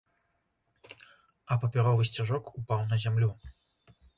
[1.55, 3.29] А папяровы сцяжок упаў на зямлю.